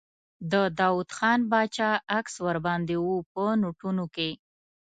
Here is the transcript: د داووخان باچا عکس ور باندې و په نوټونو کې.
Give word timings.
د 0.51 0.53
داووخان 0.77 1.39
باچا 1.51 1.89
عکس 2.17 2.33
ور 2.45 2.57
باندې 2.65 2.95
و 3.01 3.09
په 3.31 3.43
نوټونو 3.61 4.05
کې. 4.15 4.31